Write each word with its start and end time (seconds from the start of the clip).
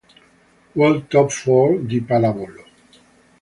World 0.77 1.09
Top 1.11 1.29
Four 1.31 1.81
di 1.83 2.01
pallavolo 2.01 2.65